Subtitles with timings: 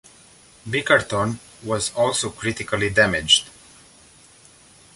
[0.67, 3.51] "Bickerton" was also critically damaged.